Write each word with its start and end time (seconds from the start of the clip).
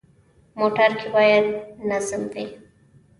موټر 0.59 0.89
کې 0.99 1.07
باید 1.15 1.45
نظم 1.89 2.21
وي. 2.33 2.45